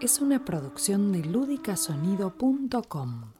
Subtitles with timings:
[0.00, 3.37] es una producción de ludicasonido.com.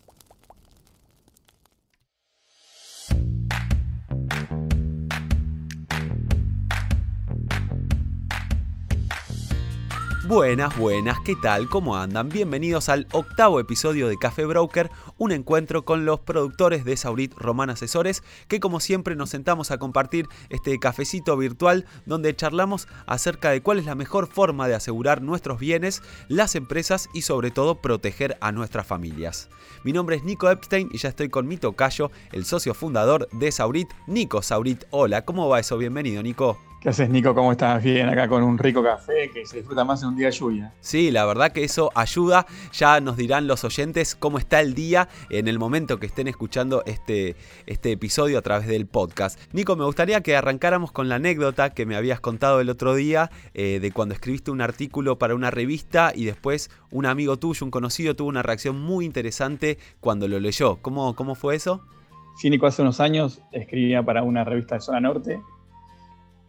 [10.29, 11.71] Buenas, buenas, ¿qué tal?
[11.71, 12.29] ¿Cómo andan?
[12.29, 17.71] Bienvenidos al octavo episodio de Café Broker, un encuentro con los productores de Saurit Román
[17.71, 23.63] Asesores, que como siempre nos sentamos a compartir este cafecito virtual donde charlamos acerca de
[23.63, 28.37] cuál es la mejor forma de asegurar nuestros bienes, las empresas y sobre todo proteger
[28.43, 29.49] a nuestras familias.
[29.83, 33.51] Mi nombre es Nico Epstein y ya estoy con mi tocayo, el socio fundador de
[33.51, 34.85] Saurit, Nico Saurit.
[34.91, 35.79] Hola, ¿cómo va eso?
[35.79, 36.68] Bienvenido, Nico.
[36.81, 37.35] ¿Qué haces, Nico?
[37.35, 37.83] ¿Cómo estás?
[37.83, 40.73] Bien, acá con un rico café que se disfruta más en un día de lluvia.
[40.79, 42.47] Sí, la verdad que eso ayuda.
[42.73, 46.85] Ya nos dirán los oyentes cómo está el día en el momento que estén escuchando
[46.87, 47.35] este,
[47.67, 49.41] este episodio a través del podcast.
[49.53, 53.29] Nico, me gustaría que arrancáramos con la anécdota que me habías contado el otro día
[53.55, 57.73] eh, de cuando escribiste un artículo para una revista y después un amigo tuyo, un
[57.73, 60.77] conocido, tuvo una reacción muy interesante cuando lo leyó.
[60.81, 61.83] ¿Cómo, cómo fue eso?
[62.37, 65.41] Sí, Nico, hace unos años escribía para una revista de Zona Norte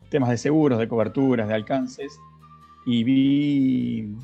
[0.09, 2.19] temas de seguros, de coberturas, de alcances,
[2.85, 4.15] y vi,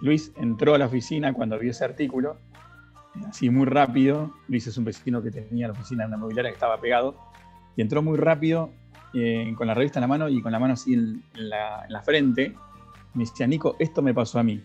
[0.00, 2.36] Luis entró a la oficina cuando vio ese artículo,
[3.28, 6.54] así muy rápido, Luis es un vecino que tenía la oficina en una mobiliaria que
[6.54, 7.16] estaba pegado,
[7.76, 8.70] y entró muy rápido
[9.14, 11.92] eh, con la revista en la mano y con la mano así en, la, en
[11.92, 12.54] la frente,
[13.14, 14.62] me decía, Nico, esto me pasó a mí.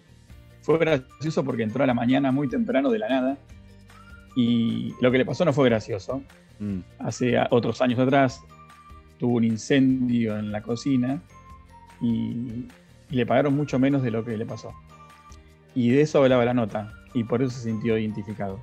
[0.61, 3.37] Fue gracioso porque entró a la mañana muy temprano de la nada,
[4.35, 6.21] y lo que le pasó no fue gracioso.
[6.59, 6.79] Mm.
[6.99, 8.41] Hace otros años atrás
[9.17, 11.21] tuvo un incendio en la cocina
[12.01, 12.67] y,
[13.09, 14.73] le pagaron mucho menos de lo que le pasó.
[15.73, 18.59] Y de eso hablaba la nota y por eso se sintió identificado.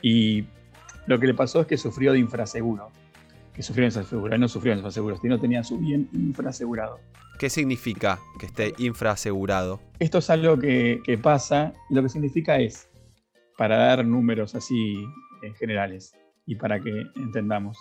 [0.00, 0.46] Y
[1.06, 2.90] lo que le pasó es que sufrió de infraseguro.
[3.54, 7.00] Que sufrió de infraseguro, él no sufrió de infraseguro, no tenía su bien infrasegurado.
[7.38, 9.78] ¿Qué significa que esté infrasegurado?
[9.98, 12.88] Esto es algo que, que pasa y lo que significa es,
[13.58, 15.04] para dar números así
[15.42, 16.14] en generales
[16.46, 17.76] y para que entendamos,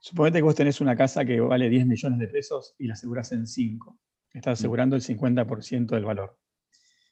[0.00, 3.32] Suponete que vos tenés una casa que vale 10 millones de pesos y la aseguras
[3.32, 3.98] en 5.
[4.32, 4.60] Estás mm.
[4.60, 6.38] asegurando el 50% del valor.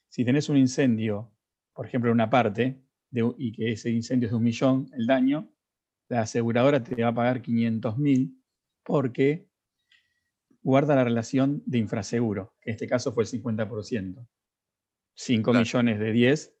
[0.09, 1.33] Si tenés un incendio,
[1.73, 2.81] por ejemplo, en una parte,
[3.37, 5.51] y que ese incendio es de un millón, el daño,
[6.09, 8.41] la aseguradora te va a pagar 500 mil
[8.83, 9.49] porque
[10.61, 14.27] guarda la relación de infraseguro, que en este caso fue el 50%.
[15.15, 16.55] 5 millones de 10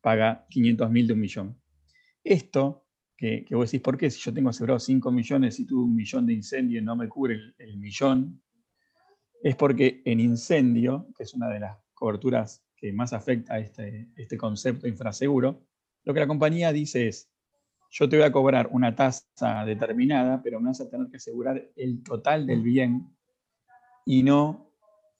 [0.00, 1.62] paga 500 mil de un millón.
[2.24, 2.85] Esto
[3.16, 4.10] que, vos decís, ¿por qué?
[4.10, 7.08] Si yo tengo asegurado 5 millones y tuve un millón de incendio y no me
[7.08, 8.42] cubre el, millón,
[9.42, 14.10] es porque en incendio, que es una de las coberturas que más afecta a este,
[14.16, 15.66] este concepto infraseguro,
[16.04, 17.30] lo que la compañía dice es,
[17.90, 21.70] yo te voy a cobrar una tasa determinada, pero me vas a tener que asegurar
[21.76, 23.16] el total del bien
[24.04, 24.70] y no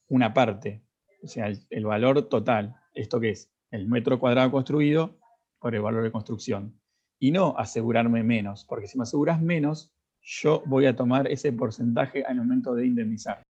[0.08, 0.84] una parte,
[1.22, 2.76] o sea, el, valor total.
[2.94, 3.50] ¿Esto qué es?
[3.70, 5.18] El metro cuadrado construido
[5.58, 6.78] por el valor de construcción
[7.19, 9.91] y no asegurarme menos, porque si me aseguras menos,
[10.22, 13.43] yo voy a tomar ese porcentaje al momento de indemnizar.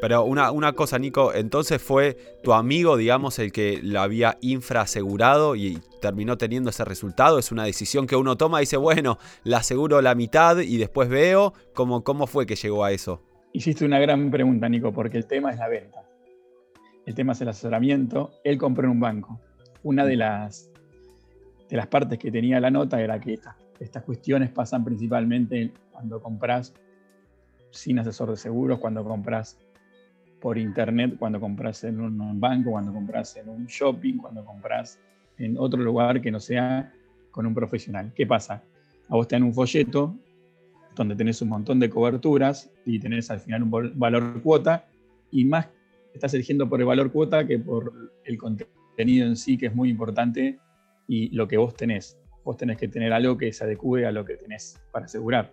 [0.00, 5.56] Pero una, una, cosa, Nico, entonces fue tu amigo, digamos, el que lo había infraasegurado
[5.56, 7.40] y terminó teniendo ese resultado.
[7.40, 11.08] Es una decisión que uno toma y dice, bueno, la aseguro la mitad y después
[11.08, 13.24] veo cómo, cómo fue que llegó a eso.
[13.52, 16.07] Hiciste una gran pregunta, Nico, porque el tema es la venta
[17.08, 19.40] el tema es el asesoramiento, él compró en un banco.
[19.82, 20.70] Una de las,
[21.70, 23.40] de las partes que tenía la nota era que
[23.80, 26.74] estas, cuestiones pasan principalmente cuando compras
[27.70, 29.56] sin asesor de seguros, cuando compras
[30.38, 35.00] por internet, cuando compras en un banco, cuando compras en un shopping, cuando compras
[35.38, 36.92] en otro lugar que no sea
[37.30, 38.12] con un profesional.
[38.14, 38.62] ¿Qué pasa?
[39.08, 40.14] A vos te dan un folleto
[40.94, 44.84] donde tenés un montón de coberturas y tenés al final un valor cuota
[45.30, 45.68] y más
[46.18, 49.88] estás eligiendo por el valor cuota que por el contenido en sí, que es muy
[49.88, 50.58] importante,
[51.06, 52.18] y lo que vos tenés.
[52.44, 55.52] Vos tenés que tener algo que se adecue a lo que tenés para asegurar.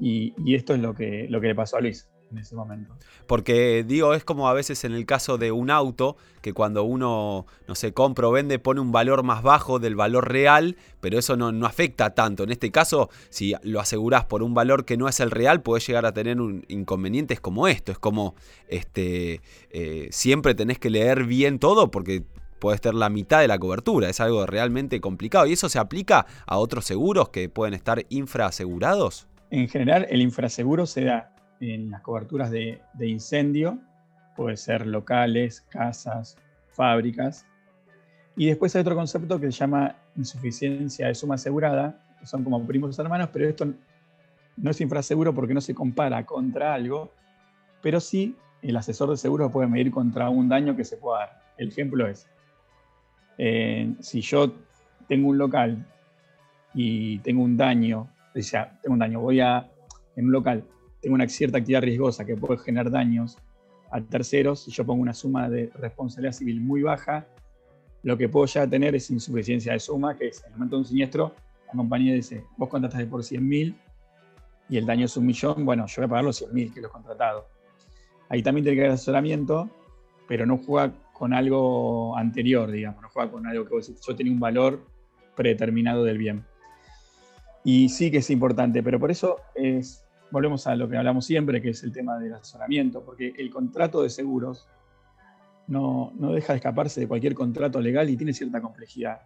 [0.00, 2.94] y, y, esto es lo que, lo que le pasó a Luis en ese momento.
[3.26, 7.46] Porque digo, es como a veces en el caso de un auto, que cuando uno,
[7.66, 11.36] no sé, compra o vende, pone un valor más bajo del valor real, pero eso
[11.36, 12.44] no, no afecta tanto.
[12.44, 15.86] En este caso, si lo asegurás por un valor que no es el real, puedes
[15.86, 17.92] llegar a tener un inconvenientes como esto.
[17.92, 18.34] Es como,
[18.68, 19.40] este,
[19.70, 22.22] eh, siempre tenés que leer bien todo porque
[22.58, 24.08] puede ser la mitad de la cobertura.
[24.08, 25.46] Es algo realmente complicado.
[25.46, 29.26] ¿Y eso se aplica a otros seguros que pueden estar infraasegurados?
[29.50, 33.78] En general, el infraseguro se da en las coberturas de, incendio,
[34.36, 36.36] puede ser locales, casas,
[36.68, 37.46] fábricas.
[38.36, 42.66] Y después hay otro concepto que se llama insuficiencia de suma asegurada, que son como
[42.66, 43.66] primos hermanos, pero esto
[44.56, 47.12] no es infraseguro porque no se compara contra algo,
[47.82, 51.42] pero sí el asesor de seguros puede medir contra un daño que se pueda dar.
[51.58, 52.26] El ejemplo es,
[53.38, 54.54] eh, si yo
[55.08, 55.86] tengo un local
[56.74, 58.40] y tengo un daño, o
[58.82, 59.68] tengo un daño, voy a,
[60.16, 60.64] en un local,
[61.00, 63.38] tengo una cierta actividad riesgosa que puede generar daños
[63.90, 67.26] a terceros, si yo pongo una suma de responsabilidad civil muy baja,
[68.02, 70.80] lo que puedo ya tener es insuficiencia de suma, que es en el momento de
[70.80, 71.34] un siniestro,
[71.66, 73.74] la compañía dice, vos contrataste por 100.000
[74.68, 76.88] y el daño es un millón, bueno, yo voy a pagar los 100.000 que lo
[76.88, 77.46] he contratado.
[78.28, 79.68] Ahí también tiene que haber asesoramiento,
[80.28, 84.40] pero no juega con algo anterior, digamos, no juega con algo que yo tenía un
[84.40, 84.86] valor
[85.36, 86.44] predeterminado del bien.
[87.64, 91.60] Y sí que es importante, pero por eso es, volvemos a lo que hablamos siempre,
[91.60, 94.68] que es el tema del asesoramiento, porque el contrato de seguros
[95.66, 99.20] no, no deja de escaparse de cualquier contrato legal y tiene cierta complejidad.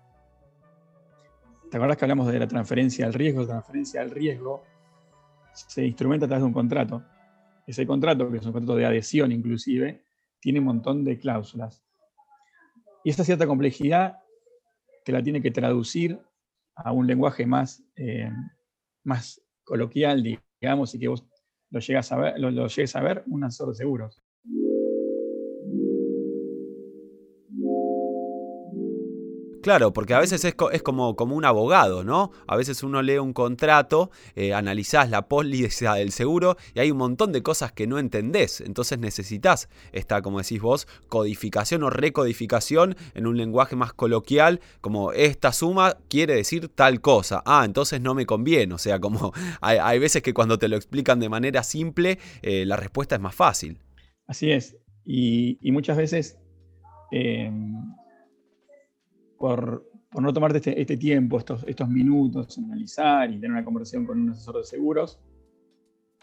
[1.70, 3.40] ¿Te acuerdas que hablamos de la transferencia al riesgo?
[3.40, 4.62] La transferencia al riesgo
[5.52, 7.02] se instrumenta a través de un contrato.
[7.66, 10.04] Ese contrato, que es un contrato de adhesión inclusive,
[10.40, 11.82] tiene un montón de cláusulas.
[13.02, 14.18] Y esta cierta complejidad
[15.04, 16.18] te la tiene que traducir
[16.74, 18.30] a un lenguaje más, eh,
[19.02, 20.22] más coloquial,
[20.64, 21.22] digamos, y que vos
[21.70, 24.22] lo llegas a ver, lo, lo llegues a ver un asesor de seguros.
[29.64, 32.32] Claro, porque a veces es, como, como un abogado, ¿no?
[32.46, 36.98] A veces uno lee un contrato, eh, analizás la póliza del seguro y hay un
[36.98, 38.60] montón de cosas que no entendés.
[38.60, 45.12] Entonces necesitas esta, como decís vos, codificación o recodificación en un lenguaje más coloquial, como
[45.12, 47.42] esta suma quiere decir tal cosa.
[47.46, 48.74] Ah, entonces no me conviene.
[48.74, 49.32] O sea, como
[49.62, 53.34] hay, veces que cuando te lo explican de manera simple, eh, la respuesta es más
[53.34, 53.78] fácil.
[54.26, 54.76] Así es.
[55.06, 56.36] Y, muchas veces...
[57.12, 57.50] Eh,
[59.44, 59.84] por,
[60.22, 64.30] no tomarte este, este, tiempo, estos, estos minutos, analizar y tener una conversación con un
[64.30, 65.20] asesor de seguros,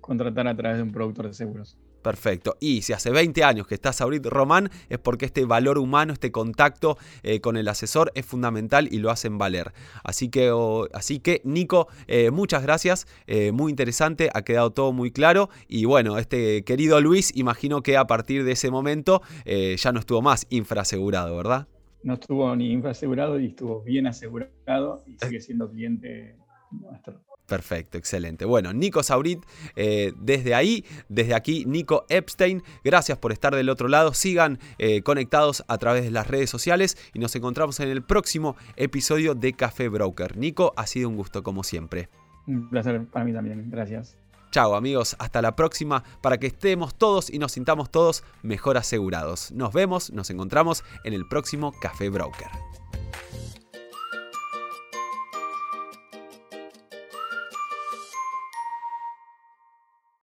[0.00, 1.76] contratar a través de un productor de seguros.
[2.02, 2.56] Perfecto.
[2.60, 6.30] Y si hace 20 años que estás ahorita Román, es porque este valor humano, este
[6.30, 9.72] contacto eh, con el asesor es fundamental y lo hacen valer.
[10.04, 10.52] Así que,
[10.92, 13.06] así que Nico, eh, muchas gracias.
[13.26, 15.50] Eh, muy interesante, ha quedado todo muy claro.
[15.66, 20.22] Y bueno, este querido Luis, imagino que a partir de ese momento ya no estuvo
[20.22, 21.66] más infrasegurado, ¿verdad?
[22.02, 26.36] No estuvo ni infrasegurado y estuvo bien asegurado y sigue siendo cliente
[26.70, 27.20] nuestro.
[27.48, 28.44] Perfecto, excelente.
[28.44, 29.42] Bueno, Nico Saurit,
[29.74, 34.12] eh, desde ahí, desde aquí, Nico Epstein, gracias por estar del otro lado.
[34.12, 38.54] Sigan eh, conectados a través de las redes sociales y nos encontramos en el próximo
[38.76, 40.36] episodio de Café Broker.
[40.36, 42.10] Nico, ha sido un gusto como siempre.
[42.46, 44.18] Un placer para mí también, gracias.
[44.50, 49.52] Chao amigos, hasta la próxima para que estemos todos y nos sintamos todos mejor asegurados.
[49.52, 52.48] Nos vemos, nos encontramos en el próximo Café Broker.